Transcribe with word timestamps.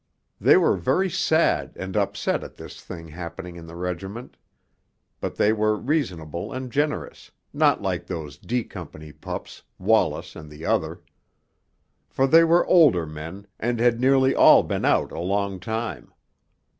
They 0.39 0.57
were 0.57 0.77
very 0.77 1.11
sad 1.11 1.73
and 1.77 1.95
upset 1.95 2.43
at 2.43 2.55
this 2.55 2.81
thing 2.81 3.09
happening 3.09 3.55
in 3.55 3.67
the 3.67 3.75
regiment, 3.75 4.35
but 5.19 5.35
they 5.35 5.53
were 5.53 5.77
reasonable 5.77 6.51
and 6.51 6.71
generous, 6.71 7.29
not 7.53 7.83
like 7.83 8.07
those 8.07 8.39
D 8.39 8.63
Company 8.63 9.11
pups, 9.11 9.61
Wallace 9.77 10.35
and 10.35 10.49
the 10.49 10.65
other. 10.65 11.01
For 12.09 12.25
they 12.25 12.43
were 12.43 12.65
older 12.65 13.05
men, 13.05 13.45
and 13.59 13.79
had 13.79 14.01
nearly 14.01 14.33
all 14.33 14.63
been 14.63 14.85
out 14.85 15.11
a 15.11 15.19
long 15.19 15.59
time. 15.59 16.11